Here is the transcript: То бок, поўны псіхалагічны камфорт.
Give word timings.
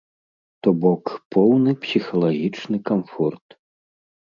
То 0.63 0.69
бок, 0.85 1.05
поўны 1.37 1.71
псіхалагічны 1.85 2.77
камфорт. 2.93 3.61